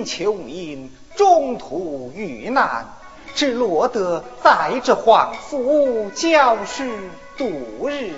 [0.00, 2.86] 金秋民中途遇难，
[3.34, 6.84] 只落得在这皇府教书
[7.36, 8.10] 度日。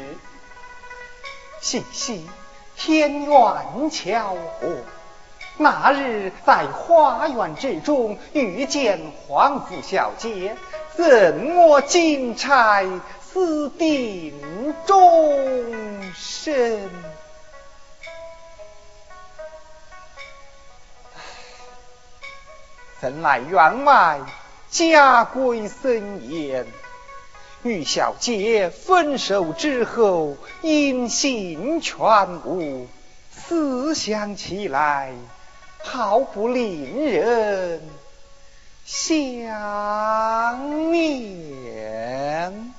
[1.60, 2.24] 幸喜
[2.76, 4.68] 天缘巧合，
[5.56, 10.54] 那日在花园之中遇见皇府小姐，
[10.94, 12.86] 怎么金钗，
[13.20, 14.32] 私定
[14.86, 17.11] 终身。
[23.02, 24.20] 怎奈员外，
[24.70, 26.64] 家规森严。
[27.64, 31.98] 与小姐分手之后，音信全
[32.44, 32.86] 无，
[33.28, 35.12] 思想起来，
[35.82, 37.82] 毫不令人
[38.84, 39.32] 想
[40.92, 42.71] 念。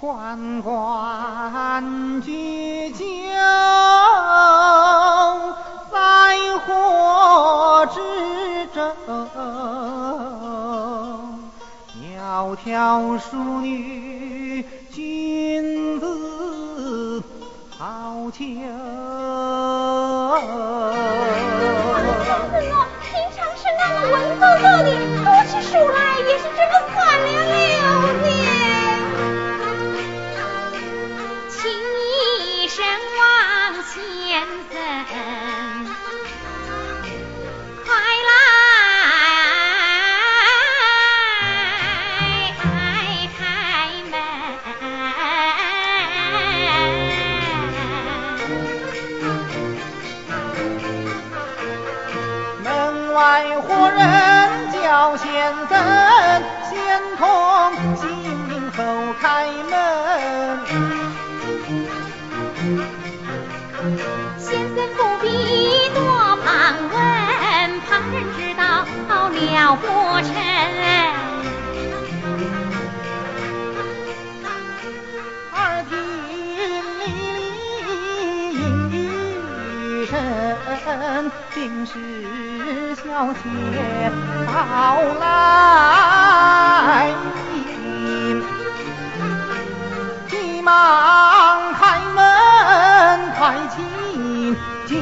[0.00, 3.04] 关关雎鸠
[5.90, 8.00] 在河之
[8.72, 8.80] 洲
[12.00, 17.20] 窈窕淑女君子
[17.76, 18.87] 好逑。
[55.48, 55.72] 先生
[56.68, 56.76] 先
[57.16, 57.24] 通
[57.96, 58.04] 姓
[58.76, 58.84] 后
[59.18, 59.72] 开门，
[64.36, 64.46] 先
[64.76, 65.26] 生不必
[65.94, 66.04] 多
[66.44, 67.00] 盘问，
[67.80, 68.84] 旁人知道
[69.30, 69.86] 了不
[70.20, 70.28] 成。
[75.54, 75.58] 耳
[75.88, 75.90] 听
[76.98, 77.02] 里
[77.38, 77.40] 里
[78.52, 78.60] 应
[78.92, 80.12] 与声，
[81.54, 81.56] 定
[81.86, 82.27] 是。
[83.08, 83.40] 小姐
[84.46, 84.52] 到
[85.18, 85.24] 来，
[90.28, 93.82] 急忙开门，快请
[94.86, 94.92] 进。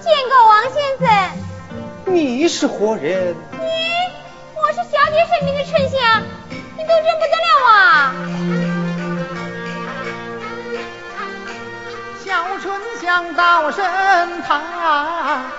[0.00, 1.06] 见过王先生。
[2.06, 3.36] 你是何人？
[3.60, 3.66] 你，
[4.56, 5.98] 我是小姐身边的春香，
[6.78, 7.76] 你都认不得了啊！
[12.28, 13.82] 小春香到身
[14.42, 15.50] 旁，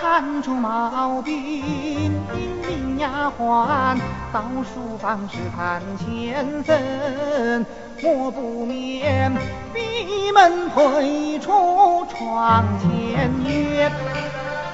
[0.00, 1.32] 看出毛病？
[2.34, 3.98] 命令丫鬟
[4.32, 7.66] 到书房试探前身。
[8.02, 9.34] 我不免
[9.72, 13.90] 闭门退出窗前月，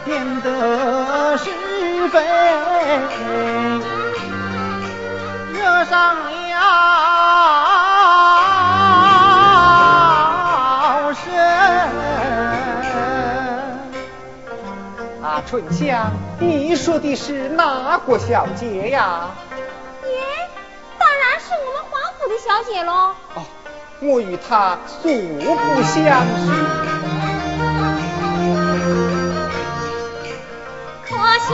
[0.04, 1.50] 免得是
[2.08, 2.20] 非
[5.52, 7.71] 惹上了
[15.52, 19.32] 春香，你说的是哪个小姐呀？
[20.02, 20.10] 爷，
[20.99, 23.14] 当然是我们皇府的小姐喽。
[23.34, 23.44] 哦，
[24.00, 26.49] 我与她素不相识。
[31.04, 31.52] 可笑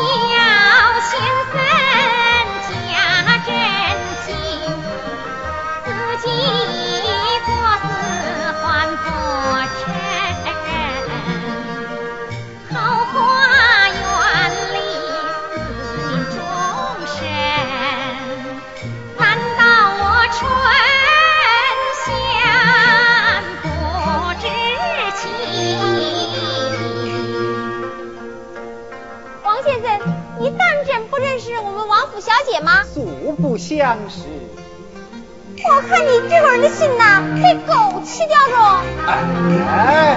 [1.03, 1.19] 先
[1.51, 1.59] 生
[32.85, 34.23] 素不相识。
[35.65, 38.83] 我看你这个人的心呐，被狗吃掉了。
[39.67, 40.17] 哎，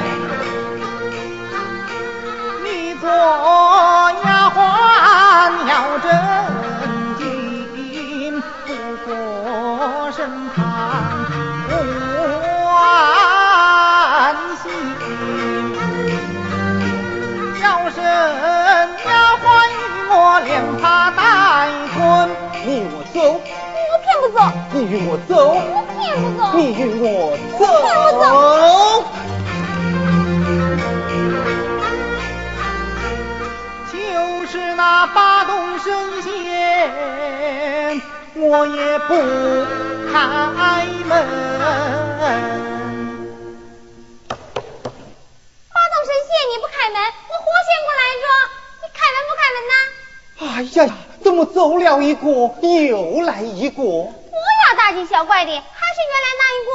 [2.64, 4.60] 你做丫鬟
[5.68, 6.12] 要正
[24.92, 26.44] 与我走，我偏不走。
[26.58, 27.64] 你与我走，
[33.90, 33.96] 就
[34.48, 36.30] 是那八洞神仙，
[38.36, 39.16] 我也不
[40.12, 40.20] 开
[41.08, 41.10] 门。
[45.72, 48.28] 八洞神仙你不开门，我活仙过来着，
[48.82, 49.74] 你开门不开门呢？
[50.42, 50.84] 哎呀，
[51.24, 52.28] 怎么走了一个
[52.62, 53.82] 又来一个？
[54.76, 56.72] 大惊小怪的，还是原来那一个。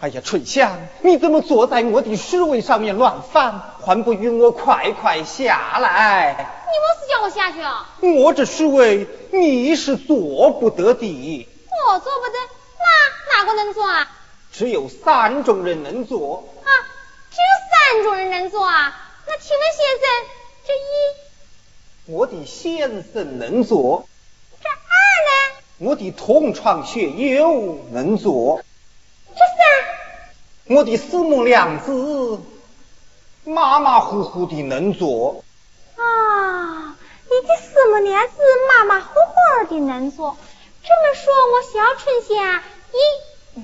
[0.00, 3.76] 哎呀，春香，你怎么坐在我的侍位上面乱翻？
[3.84, 6.34] 还不与我快快下来？
[6.38, 7.88] 你莫是叫我下去啊？
[8.00, 11.48] 我这侍位你是坐不得的。
[11.86, 12.34] 我坐不得，
[12.80, 14.08] 那哪个能坐啊？
[14.52, 16.48] 只有三种人能坐。
[16.64, 16.70] 啊，
[17.30, 19.10] 只有三种人能坐啊？
[19.26, 20.08] 那请问先生，
[20.66, 22.16] 这一。
[22.16, 24.08] 我的先生能做，
[24.60, 25.61] 这二呢？
[25.84, 28.62] 我的同窗学友能做，
[29.34, 30.76] 这三？
[30.76, 32.40] 我的四母娘子
[33.42, 35.42] 马马虎虎的能做。
[35.96, 38.34] 啊，你的四母娘子
[38.68, 40.36] 马马虎虎的能做，
[40.84, 42.62] 这么说，我小春霞
[42.92, 43.62] 一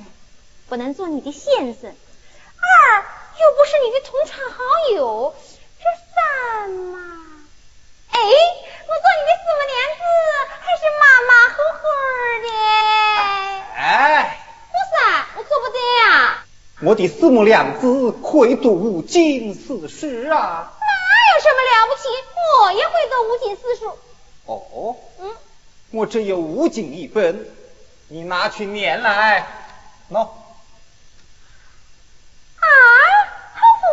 [0.68, 4.58] 不能做你的先生，二又不是你的同窗好
[4.92, 5.37] 友，
[5.78, 7.17] 这三嘛？
[8.11, 10.00] 哎，我做你的四母娘子，
[10.61, 11.81] 还是马马虎虎
[12.43, 12.47] 的。
[13.77, 13.79] 哎，
[14.71, 14.91] 不是，
[15.37, 16.05] 我做不得呀。
[16.81, 20.73] 我的四母娘子会读五经四书啊。
[20.81, 20.87] 那
[21.35, 22.03] 有什么了不起？
[22.61, 23.99] 我也会读五经四书。
[24.47, 24.97] 哦。
[25.21, 25.37] 嗯。
[25.91, 27.47] 我只有五经一本，
[28.09, 29.47] 你拿去念来。
[30.11, 30.29] 喏。
[32.61, 32.67] 啊，还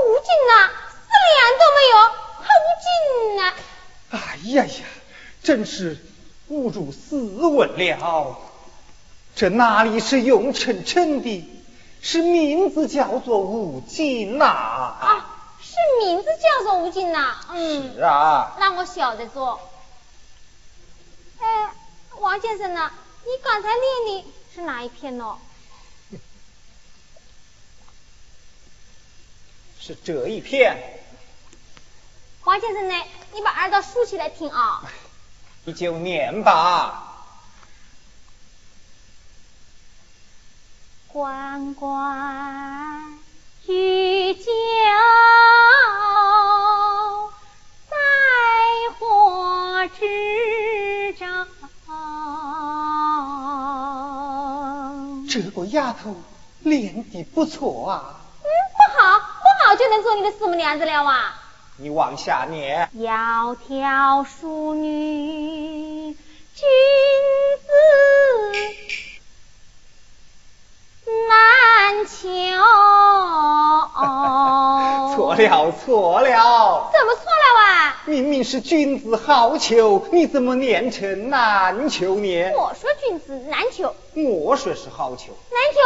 [0.05, 1.95] 五经呐，四两都没有，
[2.41, 2.47] 还五
[2.81, 2.85] 经
[3.37, 3.39] 呢。
[4.15, 4.85] 哎呀呀，
[5.43, 5.97] 真是
[6.47, 8.37] 误入斯文了。
[9.35, 11.49] 这哪里是用称称的？
[12.01, 14.45] 是名字叫做吴金呐。
[14.45, 17.35] 啊，是名字叫做吴金呐。
[17.51, 17.93] 嗯。
[17.95, 18.55] 是啊。
[18.59, 19.59] 那我晓得做。
[21.39, 21.71] 哎，
[22.19, 22.91] 王先生呢？
[23.25, 25.37] 你刚才念的是哪一篇呢？
[29.81, 30.77] 是这一篇。
[32.45, 32.93] 王先生呢？
[33.33, 34.83] 你把耳朵竖起来听啊。
[35.63, 37.01] 你就念吧。
[41.07, 43.17] 关关
[43.65, 44.45] 雎鸠，
[47.89, 47.95] 在
[48.99, 51.25] 河之洲。
[55.27, 56.15] 这个丫头
[56.59, 58.21] 练的不错啊。
[58.43, 58.45] 嗯，
[58.77, 61.41] 不好，不好就能做你的四母娘子了啊。
[61.77, 62.89] 你往下念。
[62.95, 66.15] 窈窕淑女，
[66.53, 66.65] 君
[67.59, 67.65] 子。
[71.27, 72.27] 难求。
[75.15, 76.91] 错了错了。
[76.93, 78.01] 怎么错了啊？
[78.05, 82.51] 明明是君子好逑，你怎么念成难求呢？
[82.55, 83.93] 我说君子难求。
[84.13, 85.27] 我说是好逑。
[85.51, 85.79] 难求。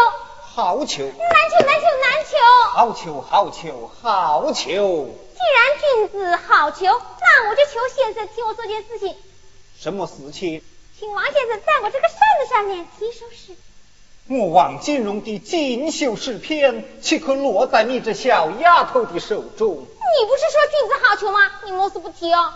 [0.60, 1.06] 好球。
[1.06, 1.13] 难
[1.50, 2.38] 求难求难求。
[2.74, 5.10] 好球好球好球。
[5.34, 6.84] 既然君子好逑，
[7.22, 9.16] 那我就求先生替我做件事情。
[9.80, 10.62] 什么事情？
[11.00, 13.56] 请王先生在我这个扇子上面题首诗。
[14.28, 19.78] 我王金荣的锦绣诗篇，岂可落在你这小丫头的手中？
[19.78, 21.39] 你不是说君子好逑吗？
[21.63, 22.54] 你莫是不提哦。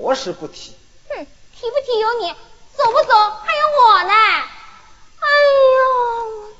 [0.00, 0.74] 我是不提。
[1.10, 2.32] 哼，提不提有你，
[2.72, 4.14] 走不走还有我呢。
[5.20, 5.26] 哎
[5.74, 6.53] 呦！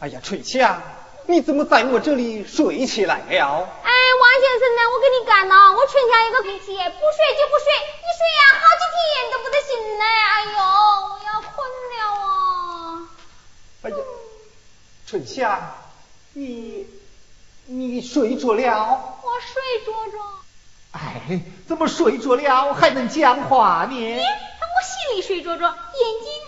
[0.00, 0.80] 哎呀，春香，
[1.26, 3.68] 你怎么在我这里睡起来了？
[3.82, 4.80] 哎，王先生呢？
[4.90, 10.04] 我跟你干了，我春香一个脾气，不睡就不睡，一睡呀好几天都不得醒呢。
[10.04, 10.56] 哎呦，
[11.04, 11.52] 我要困
[11.90, 11.94] 了
[12.24, 13.04] 啊！
[13.82, 13.96] 哎呀，
[15.06, 15.74] 春香，
[16.32, 16.86] 你
[17.66, 19.18] 你睡着了？
[19.22, 20.18] 我睡着着。
[20.92, 23.94] 哎，怎么睡着了还能讲话呢？
[23.94, 24.22] 你，我
[24.82, 25.74] 心里睡着着，眼
[26.24, 26.39] 睛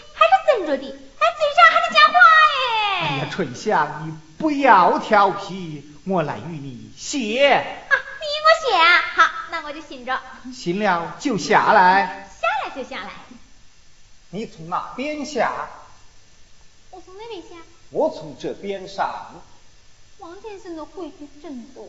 [0.53, 0.85] 还是睁着的，
[1.19, 2.19] 哎，嘴上还能讲话
[2.61, 3.09] 哎。
[3.09, 7.49] 哎呀，春香，你不要调皮，我来与你写。
[7.49, 9.01] 啊，你我写啊？
[9.15, 10.21] 好，那我就醒着。
[10.53, 12.29] 醒了就下来。
[12.41, 13.11] 下来就下来。
[14.31, 15.69] 你从哪边下？
[16.91, 17.57] 我从那边下。
[17.91, 19.43] 我从这边上。
[20.19, 21.89] 王先生的规矩真多。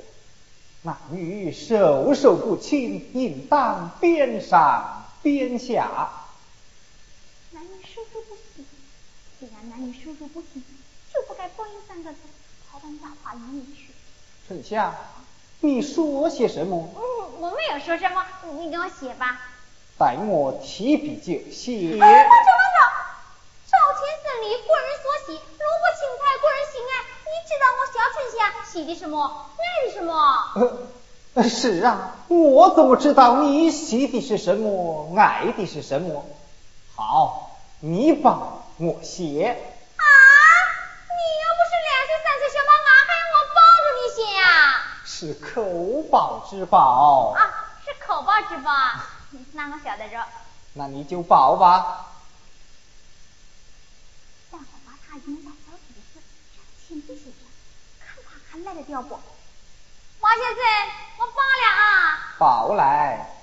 [0.84, 6.10] 男女授受不亲，应当边上边下。
[7.51, 8.65] 男女授受不亲，
[9.39, 10.63] 既然男女授受不亲，
[11.13, 12.17] 就不该播音三个字，
[12.70, 13.93] 好把大话语里去。
[14.48, 14.93] 丞相，
[15.62, 16.89] 你说些什么？
[16.96, 17.01] 嗯，
[17.39, 18.25] 我没有说什么，
[18.60, 19.39] 你给我写吧。
[19.98, 21.96] 待我提笔就写。
[21.96, 22.79] 慢着慢着，
[23.70, 26.93] 朝天胜利，国人所喜；萝卜青菜，国人心爱。
[27.24, 30.13] 你知道我小春香喜的什么，爱的什么？
[31.36, 36.25] 呃，是啊，我怎么知道你喜的是什么，爱的是什么？
[36.96, 39.50] 好，你帮我写。
[39.98, 40.03] 啊，
[41.10, 44.42] 你又不是两岁三岁小娃娃，还要我抱着你写呀？
[45.06, 47.34] 是口宝之宝。
[47.38, 47.39] 啊，
[47.86, 48.72] 是口宝之宝，
[49.53, 50.25] 那我晓得着。
[50.74, 52.08] 那你就抱吧。
[54.51, 56.20] 待会把他引到小子的事，
[56.88, 57.48] 亲自写上，
[58.00, 59.20] 看他还来得掉不？
[60.20, 60.63] 王先生，
[61.20, 62.36] 我抱了啊。
[62.39, 63.42] 抱来。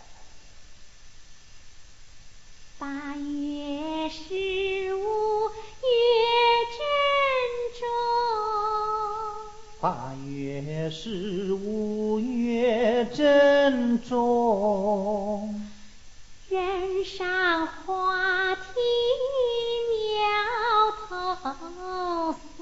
[2.80, 5.50] 八月十五
[5.84, 5.92] 月
[6.72, 6.80] 正
[7.78, 7.84] 中。
[9.82, 15.60] 八月十五月正中。
[16.48, 18.72] 人上花厅
[19.92, 22.58] 鸟头松。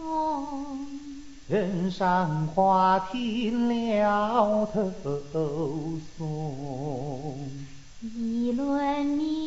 [1.47, 4.91] 人上花厅鸟头
[6.19, 7.49] 松，
[8.03, 9.38] 一轮明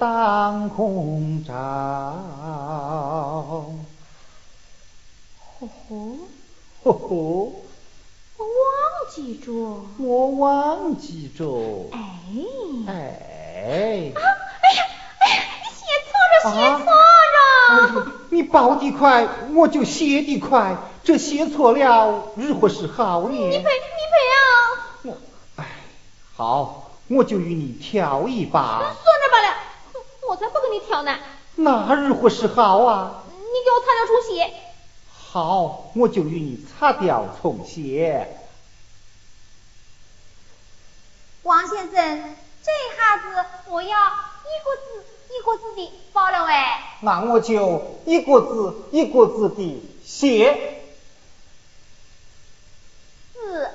[0.00, 1.54] 当空照。
[5.58, 6.18] 呼呼，
[6.82, 7.64] 呼呼，
[8.38, 8.46] 王
[9.14, 9.86] 记住？
[9.98, 11.44] 我忘记着。
[11.92, 12.00] 哎。
[12.86, 12.94] 哎。
[14.14, 14.22] 啊！
[14.62, 14.80] 哎呀！
[15.20, 15.42] 哎呀！
[15.64, 16.90] 你写错了，写错
[18.00, 18.06] 了。
[18.30, 20.78] 你报的快，我就写的快。
[21.04, 23.36] 这写错了，如何是好呢？
[23.36, 24.42] 你赔，你赔啊！
[25.02, 25.18] 我，
[25.56, 25.66] 哎，
[26.34, 28.94] 好，我就与你挑一把。
[30.72, 31.18] 你挑呢。
[31.56, 33.24] 那如何是好啊？
[33.28, 34.54] 你给我擦掉重写。
[35.12, 38.36] 好，我就与你擦掉重写。
[41.42, 46.52] 王先生，这下子我要一个字一个字的报了喂。
[47.00, 50.82] 那我就一个字一个字的写。
[53.32, 53.70] 四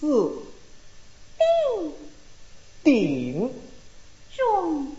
[0.00, 0.32] 四
[1.38, 1.94] 定
[2.82, 3.54] 定
[4.34, 4.96] 中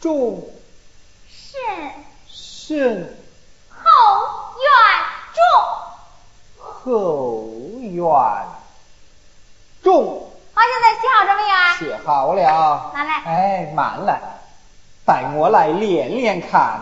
[0.00, 0.42] 中
[1.28, 1.60] 胜
[2.26, 3.08] 胜
[3.68, 3.80] 后
[4.56, 4.66] 院
[5.36, 5.42] 中
[6.58, 7.44] 后
[7.82, 8.00] 院
[9.82, 10.30] 中。
[10.54, 11.76] 好，现在写好了没有啊？
[11.76, 12.90] 写好了。
[12.94, 13.22] 拿来。
[13.24, 14.18] 哎，慢了，
[15.04, 16.80] 带我来练练看。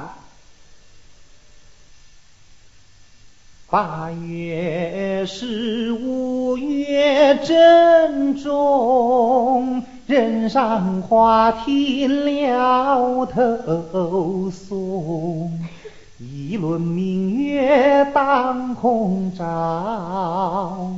[3.70, 15.68] 八月十五月正中，人上花停了头松。
[16.16, 20.96] 一轮明月当空照，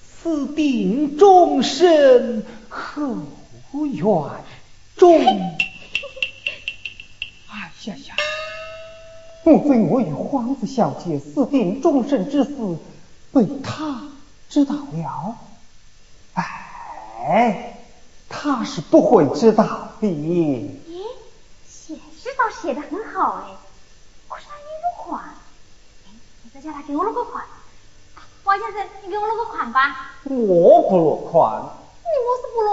[0.00, 4.06] 私定终身后院
[4.96, 5.18] 中。
[7.50, 8.14] 哎呀呀！
[9.44, 12.54] 莫非我与皇子小姐私定终身之事
[13.32, 14.02] 被他
[14.48, 15.36] 知道了？
[16.34, 17.71] 哎，
[18.32, 19.64] 他是不会知道
[20.00, 20.08] 的。
[20.08, 20.70] 咦，
[21.68, 23.54] 写诗倒写的很好哎，
[24.28, 25.22] 可是他有款。
[26.42, 27.44] 你再叫他给我落个款。
[28.44, 30.12] 王先生，你给我落个款吧。
[30.24, 31.62] 我不落款。
[32.02, 32.72] 你莫是不落？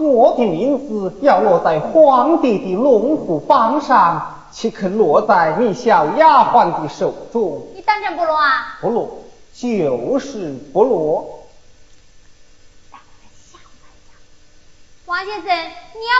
[0.00, 4.32] 我的名字要落在皇帝的龙虎榜上。
[4.50, 7.66] 岂肯落在你小丫鬟的手中？
[7.74, 8.78] 你当真不落啊？
[8.80, 9.18] 不落，
[9.52, 11.45] 就是不落。
[15.06, 15.54] 王先生，你要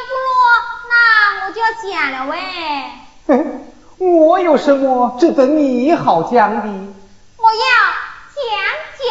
[0.06, 0.32] 不落，
[0.88, 2.38] 那我就要讲了喂。
[3.98, 6.62] 我有什么值得你好讲的？
[6.62, 7.58] 我要
[8.32, 8.46] 讲
[8.96, 9.10] 讲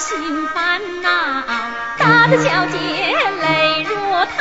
[0.00, 1.10] 心烦恼，
[1.98, 2.78] 打得小姐
[3.42, 3.94] 泪如
[4.34, 4.40] 桃。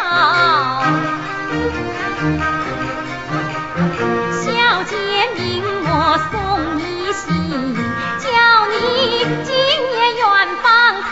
[4.42, 4.48] 小
[4.86, 4.96] 姐
[5.36, 6.34] 命我送
[6.78, 7.28] 你信，
[8.20, 8.26] 叫
[8.70, 8.74] 你
[9.44, 9.54] 今
[9.92, 10.24] 夜远
[10.64, 10.66] 方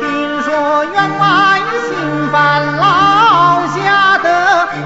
[0.00, 0.02] 听
[0.42, 1.22] 说员外
[1.86, 1.88] 心
[2.32, 2.34] 烦
[2.78, 2.82] 恼，
[3.68, 4.26] 吓得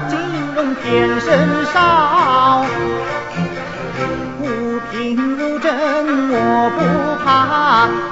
[0.07, 0.15] 金
[0.55, 2.08] 龙天身烧。
[5.71, 6.33] 我
[6.75, 6.79] 不
[7.23, 7.27] 怕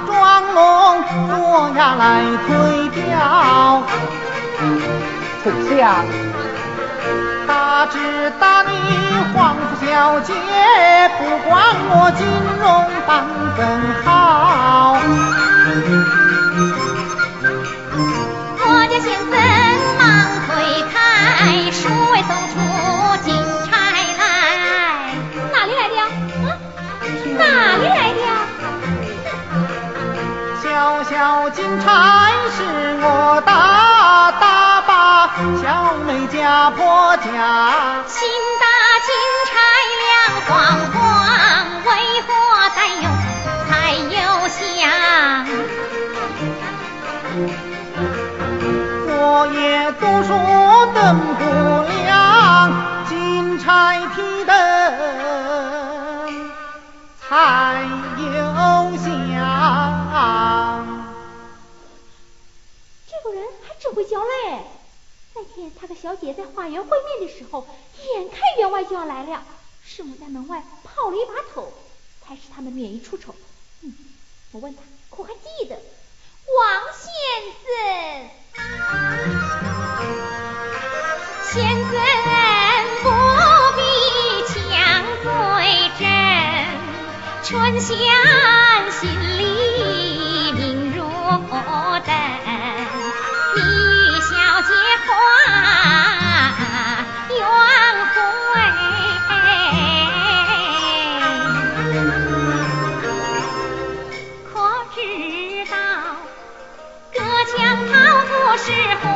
[0.06, 0.12] 装
[0.54, 0.56] 聋
[1.28, 1.30] 作
[1.76, 2.02] 哑来
[2.46, 2.48] 推
[2.90, 3.82] 掉，
[5.42, 6.06] 丞相，
[7.46, 7.50] 他
[7.86, 7.94] 知
[8.38, 8.70] 打你
[9.34, 9.86] 皇府小
[10.20, 10.32] 姐，
[11.18, 11.50] 不管
[11.90, 12.20] 我金
[12.60, 12.66] 荣
[13.06, 13.10] 半
[13.56, 13.58] 分
[14.04, 14.06] 好。
[18.60, 19.32] 我家先生
[19.98, 20.00] 忙
[20.46, 20.48] 推
[20.92, 20.96] 开，
[21.72, 21.78] 数
[22.12, 22.54] 位送出
[23.24, 23.26] 金
[27.50, 28.20] 哪里来的？
[30.62, 30.66] 小
[31.04, 31.86] 小金钗
[32.56, 32.58] 是
[33.00, 34.90] 我大大把
[35.62, 37.24] 小妹家婆家，
[38.06, 38.28] 新
[38.60, 38.64] 大
[39.06, 39.08] 金
[39.48, 39.52] 钗
[40.04, 40.08] 亮
[40.46, 40.52] 晃
[40.92, 40.96] 晃，
[41.84, 41.88] 为
[42.26, 42.28] 何
[42.76, 43.04] 再用
[43.68, 44.16] 彩油
[44.48, 44.56] 香？
[49.10, 49.12] 我
[49.52, 49.56] 也
[49.92, 50.28] 读书
[50.94, 50.96] 灯
[51.38, 51.40] 不
[52.04, 52.16] 亮，
[53.08, 53.66] 金钗
[54.14, 54.50] 提灯
[57.28, 57.82] 还
[58.16, 59.06] 有香。
[63.06, 64.64] 这个人还真会叫嘞！
[65.34, 67.66] 那天他和小姐在花园会面的时候，
[68.14, 69.42] 眼看员外就要来了，
[69.84, 71.70] 师母在门外泡了一把头，
[72.26, 73.34] 才使他们免于出丑。
[73.82, 73.92] 嗯，
[74.52, 74.80] 我问他
[75.14, 75.76] 可还记得？
[76.56, 77.12] 王先
[77.62, 77.68] 生，
[81.52, 81.92] 先生
[87.48, 87.96] 春香
[88.90, 89.08] 心
[89.38, 91.00] 里明如
[92.04, 92.12] 灯，
[93.56, 93.60] 你
[94.20, 94.28] 小
[94.60, 94.70] 姐
[95.06, 95.08] 欢
[97.30, 97.40] 冤
[98.12, 98.20] 回，
[104.52, 104.52] 可
[104.94, 104.96] 知
[105.70, 105.74] 道
[107.14, 107.16] 隔
[107.56, 107.56] 墙
[107.86, 107.90] 偷
[108.28, 108.68] 布是
[109.00, 109.06] 火？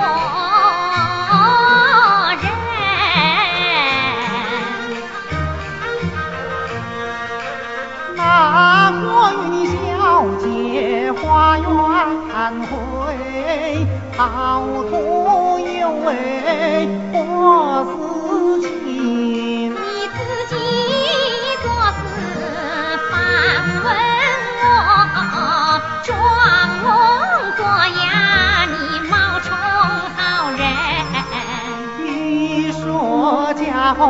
[12.52, 13.86] 园会，
[14.16, 17.16] 好徒有为我
[17.86, 18.68] 思情。
[19.70, 19.76] 你
[20.12, 20.54] 自己
[21.62, 22.00] 做事
[23.10, 23.12] 反
[23.82, 23.86] 问
[24.60, 24.64] 我，
[26.04, 26.08] 装
[26.82, 26.86] 聋
[27.56, 28.04] 作哑，
[28.66, 28.72] 你
[29.08, 29.48] 冒充
[30.16, 30.60] 好人。
[32.04, 32.06] 你
[32.72, 32.82] 说
[33.54, 34.02] 假话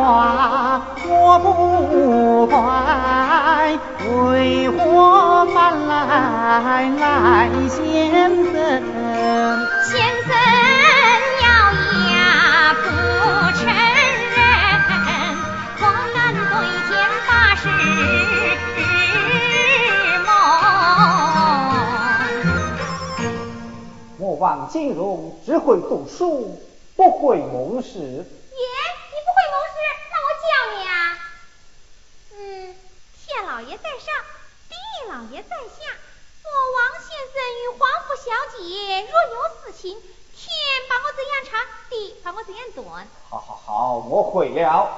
[6.59, 7.73] 来赖先
[8.53, 8.53] 生？
[9.89, 10.29] 先生
[11.41, 11.45] 咬
[12.11, 12.13] 牙
[12.75, 12.85] 不
[13.57, 13.59] 承
[14.29, 14.37] 认，
[15.79, 15.81] 狂
[16.13, 16.45] 敢对
[16.85, 16.91] 天
[17.25, 17.65] 发誓
[20.23, 20.29] 梦。
[24.19, 26.61] 我王金荣只会读书，
[26.95, 27.97] 不会谋事。
[27.97, 28.23] 爷，你
[29.25, 29.75] 不会谋事，
[30.11, 30.45] 那我教
[30.77, 30.93] 你啊。
[32.33, 32.37] 嗯，
[33.25, 34.13] 天老爷在上，
[34.69, 34.75] 地
[35.09, 35.81] 老爷在下。
[36.45, 39.95] 我王先生与皇甫小姐若有私情，
[40.35, 40.43] 天
[40.89, 43.07] 把我怎样长，地把我怎样短。
[43.29, 44.89] 好好好，我会了。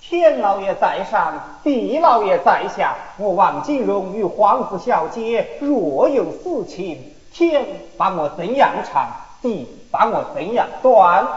[0.00, 2.96] 天老爷在上，地老爷在下。
[3.16, 9.10] 我王金荣与皇甫小姐若有私情，天把我怎样长，
[9.42, 11.26] 地把我怎样短。
[11.26, 11.36] 天，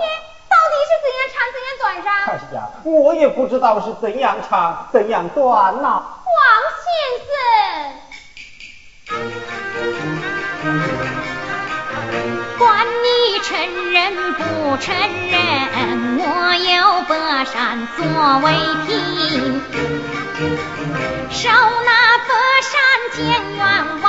[0.50, 2.08] 到底是怎样长怎样短上？
[2.28, 6.46] 哎呀，我也不知道是怎样长怎样短呐、王
[6.84, 8.03] 先生。
[12.58, 13.52] 管你承
[13.92, 14.42] 认不
[14.78, 14.96] 承
[15.30, 15.36] 认，
[16.20, 16.24] 我
[16.56, 17.12] 有北
[17.46, 18.02] 山作
[18.40, 18.46] 为
[18.88, 18.92] 凭，
[21.30, 21.92] 手拿
[22.28, 22.32] 北
[22.72, 22.74] 山
[23.14, 23.22] 见
[23.56, 23.62] 员
[24.02, 24.06] 外。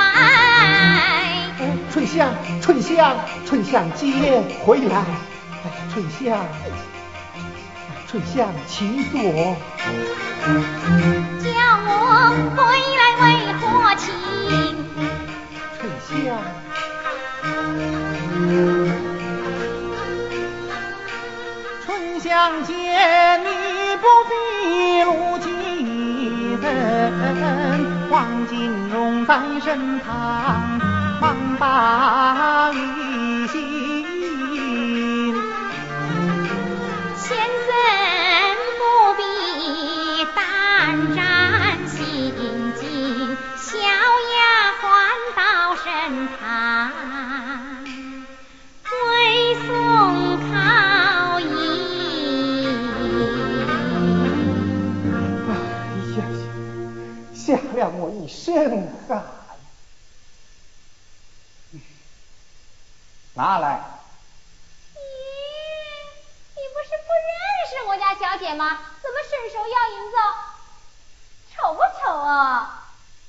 [1.91, 4.95] 春香，春香，春香姐回来！
[5.63, 6.45] 哎，春香，
[8.07, 9.21] 春香，请坐。
[11.41, 11.47] 叫
[11.87, 11.89] 我
[12.55, 12.59] 回
[29.65, 29.99] 身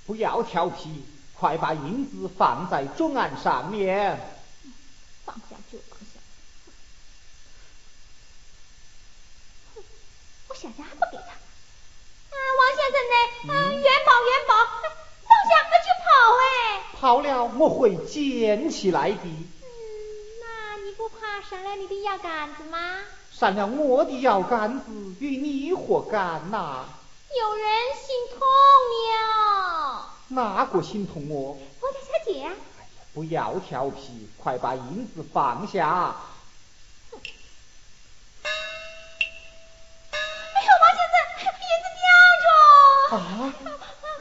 [0.07, 4.19] 不要调皮，快把银子放在桌案上面。
[5.25, 6.21] 放下就放下。
[9.75, 9.83] 哼，
[10.49, 11.33] 我想想还不给他。
[11.33, 13.15] 啊，王先生呢？
[13.53, 14.55] 啊，元宝元宝，
[15.27, 16.07] 放下那就跑
[16.39, 16.45] 哎。
[17.01, 19.25] 跑了我会捡起来的。
[19.25, 19.67] 嗯，
[20.41, 23.01] 那你不怕伤了你的腰杆子吗？
[23.33, 24.85] 闪了我的腰杆子，
[25.19, 26.85] 与你何干呐？
[27.37, 29.76] 有人心痛了。
[30.29, 31.57] 哪个心痛我？
[31.81, 32.53] 我家小姐啊，
[33.15, 36.17] 不要调皮，快把银子放下。
[40.11, 41.17] 哎呦，王先生，
[41.63, 42.07] 银子掉
[42.43, 43.17] 着。
[43.17, 43.55] 啊！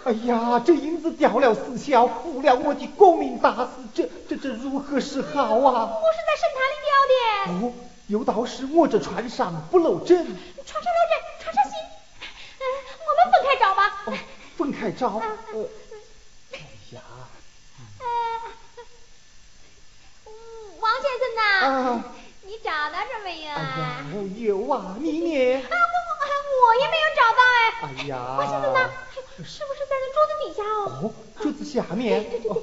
[0.05, 5.89] 哎呀，这银子掉了四小，误了我的功名大事，这这这如何是好啊？
[5.89, 7.65] 我是在神坛里掉的。
[7.65, 7.73] 哦，
[8.07, 11.73] 有道是我这船上不漏针，船上漏针，船上行。
[12.59, 12.63] 嗯，
[13.07, 13.81] 我们分开找吧。
[14.05, 14.13] 哦，
[14.55, 15.07] 分开找。
[15.53, 15.67] 呃，
[16.53, 16.59] 哎
[16.91, 17.01] 呀，
[17.99, 18.05] 呃，
[20.27, 20.29] 嗯
[20.79, 22.03] 王先生呐，啊
[22.41, 24.05] 你找到着没有哎呀
[24.37, 25.55] 有啊，你呢？
[25.57, 26.23] 啊，我我
[26.67, 27.57] 我也没有找到哎。
[27.81, 28.83] 哎呀王先生呐，哎
[29.37, 30.77] 呦是不是在那桌子底下哦？
[31.03, 32.23] 哦，桌子下面。
[32.23, 32.53] 对对对哦，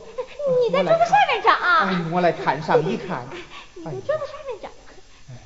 [0.60, 1.88] 你在桌子下面找啊。
[1.88, 3.26] 哎，我来看上一看。
[3.74, 4.68] 你在桌子上面找，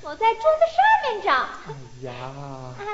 [0.03, 0.79] 我在桌子上
[1.15, 1.33] 面找。
[1.67, 2.77] 哎呀，啊，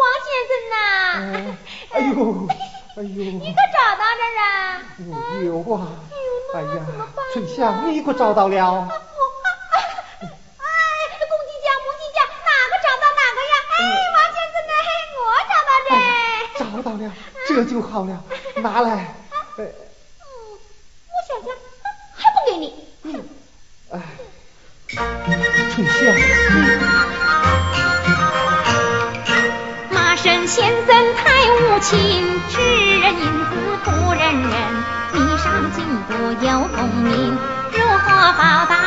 [0.00, 0.74] 王先生呐，
[1.16, 1.56] 嗯
[1.90, 2.46] 哎呦，
[2.96, 4.46] 哎呦， 你可找到这儿啊？
[5.08, 6.11] 我有啊。
[6.54, 6.68] 哎，呀，
[7.32, 8.56] 春香，你可找到了？
[8.62, 10.64] 啊我哎，
[11.28, 13.54] 公鸡叫，母鸡叫，哪个找到哪个呀？
[13.72, 13.80] 哎，
[14.12, 14.72] 王先生呢？
[15.16, 15.90] 我找到这。
[16.58, 17.04] 找到了，
[17.48, 18.12] 这就好了，
[18.56, 18.90] 拿来。
[19.56, 19.64] 哎，嗯，
[21.08, 21.48] 我想想，
[22.14, 22.64] 还不给你。
[23.90, 23.94] 哎，
[25.74, 26.00] 春香，
[37.14, 38.81] 如何报答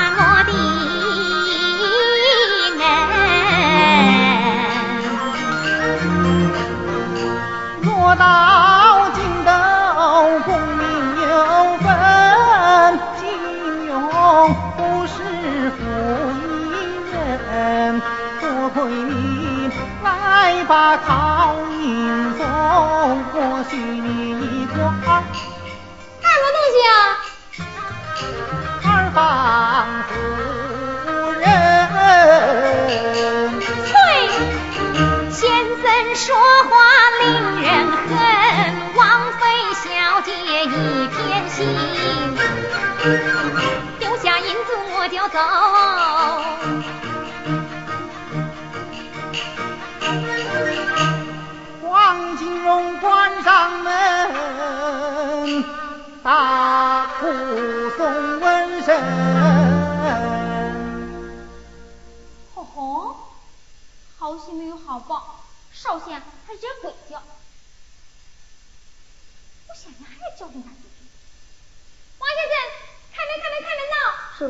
[45.29, 45.94] 走。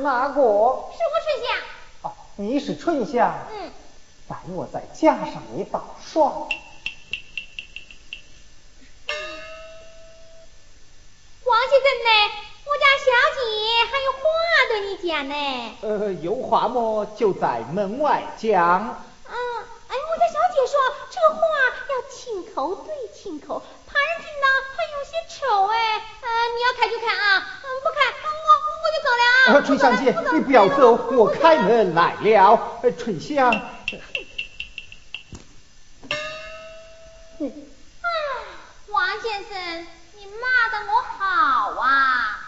[0.05, 0.35] 哪个？
[0.35, 1.57] 是我春香。
[2.03, 3.33] 哦，你是春香。
[3.51, 3.71] 嗯。
[4.27, 6.47] 待我再加上一道霜。
[11.43, 12.09] 王先生呢？
[12.65, 13.39] 我家小姐
[13.89, 14.19] 还有话
[14.69, 15.33] 对你讲呢。
[15.81, 19.03] 呃，有话么就在门外讲。
[19.27, 19.33] 嗯，
[19.87, 20.77] 哎，我家小姐说
[21.09, 21.41] 这话
[21.89, 25.75] 要亲口对亲口，旁人听到会有些丑哎。
[26.21, 28.04] 呃，你要开就开啊，嗯，不开。
[29.47, 32.79] 呃，春香姐，你不要走，我开门来了。
[32.81, 33.51] 呃，春香。
[37.39, 37.51] 嗯，
[38.87, 39.87] 王先生。
[40.17, 42.39] 你骂得我好啊！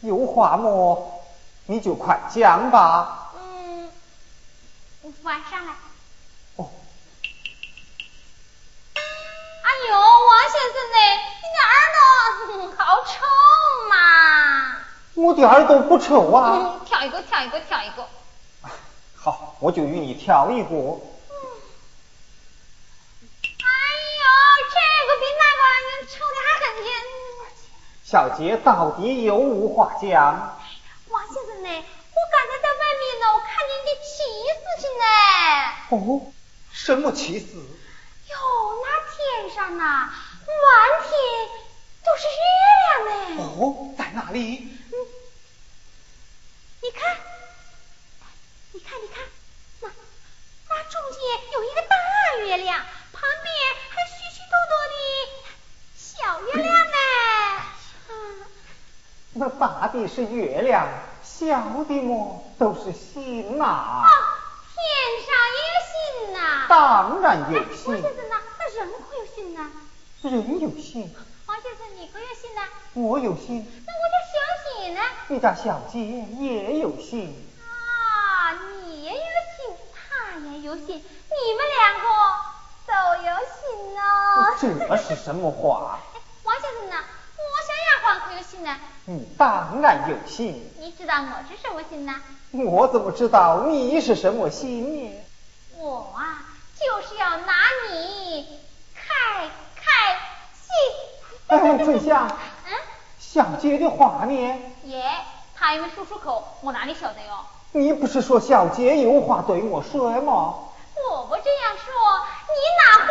[0.00, 1.22] 有话么？
[1.66, 3.32] 你就快讲吧。
[3.36, 3.92] 嗯，
[5.22, 5.72] 晚上来。
[6.56, 6.68] 哦。
[8.96, 10.98] 哎呦，王先生呢？
[11.42, 12.02] 你的耳朵
[12.76, 13.12] 好臭
[13.88, 13.94] 嘛！
[15.14, 16.80] 我的耳朵不臭啊。
[16.84, 18.08] 跳一个，跳一个，跳一个。
[19.16, 20.66] 好，我就与你跳一个。
[20.66, 20.70] 哎
[24.20, 24.24] 呦，
[24.70, 25.62] 这个比那个
[26.06, 26.76] 臭得很
[28.04, 30.58] 小姐到底有无话讲？
[31.08, 31.68] 王先生呢？
[31.68, 34.12] 我刚才在外面呢，我看见一件奇
[34.52, 35.04] 事情呢。
[35.90, 36.32] 哦，
[36.72, 37.46] 什么奇事？
[37.56, 38.34] 哟，
[38.82, 40.64] 那天上呐，满
[41.02, 41.10] 天
[42.04, 42.42] 都是月
[42.82, 43.42] 亮呢。
[43.58, 44.68] 哦，在哪里？
[44.92, 44.94] 嗯，
[46.82, 47.16] 你看，
[48.72, 49.24] 你看，你看，
[49.80, 49.88] 那
[50.68, 51.20] 那中间
[51.52, 51.96] 有一个大
[52.44, 53.52] 月亮，旁边
[53.90, 54.94] 还许许多多的
[55.96, 56.92] 小月亮呢。
[59.36, 60.86] 那大的是月亮，
[61.24, 64.04] 小的么都是星呐。
[64.74, 64.82] 天
[65.26, 66.66] 上有星呐。
[66.68, 67.84] 当然有星。
[67.94, 69.70] 王先生呐，那人会有星呐？
[70.22, 71.12] 人有星。
[72.94, 73.66] 我有心。
[73.86, 74.38] 那我家小
[74.80, 75.00] 姐呢？
[75.28, 77.34] 你家小姐也有心。
[77.60, 78.52] 啊，
[78.84, 82.06] 你也有心，她也有心，你们两个
[82.86, 82.92] 都
[83.26, 84.00] 有心哦。
[84.60, 85.98] 这是什么话？
[86.44, 87.04] 王先生呐。
[87.36, 88.76] 我小丫鬟可有心呢？
[89.06, 90.72] 你当然有心。
[90.78, 92.14] 你知道我是什么心呢？
[92.52, 95.20] 我怎么知道你是什么心呢？
[95.78, 96.44] 我啊，
[96.78, 97.54] 就是要拿
[97.90, 98.60] 你
[98.94, 100.16] 开开
[100.54, 100.70] 心。
[101.48, 102.38] 哎，春香。
[103.34, 103.42] 嗯。
[103.42, 104.32] 小姐的话呢？
[104.84, 105.02] 耶，
[105.56, 107.44] 他还没说出口，我哪里晓得哟？
[107.72, 110.54] 你不是说小姐有话对我说吗？
[111.10, 111.92] 我不这样说，
[112.46, 113.08] 你哪会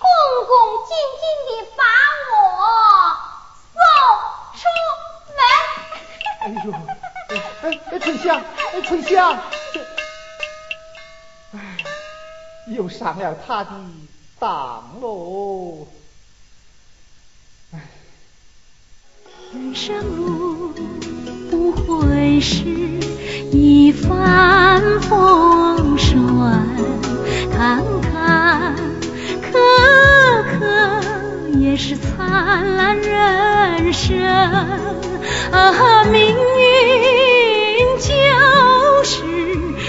[0.00, 0.08] 恭
[0.48, 0.52] 恭
[0.88, 1.84] 敬敬的把
[2.34, 2.36] 我？
[4.58, 4.62] 送出
[5.28, 5.40] 门。
[6.42, 6.66] 哎呦，
[7.92, 9.38] 哎，春香，哎，春香，
[11.54, 11.56] 哎，
[12.66, 13.70] 又上了他的
[14.40, 15.86] 当喽。
[19.54, 20.72] 人生路
[21.50, 22.64] 不会是
[23.50, 26.16] 一帆风顺，
[27.54, 28.74] 坎坎
[29.42, 29.52] 坷
[30.58, 34.18] 坷也是灿烂人生。
[35.50, 36.34] 啊，命运
[37.98, 38.08] 就
[39.04, 39.22] 是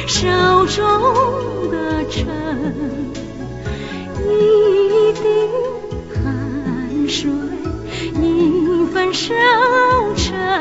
[0.08, 2.28] 手中的秤，
[4.28, 5.24] 一滴
[6.14, 7.32] 汗水。
[8.22, 8.53] 一
[8.84, 9.34] 分奋守
[10.16, 10.54] 成。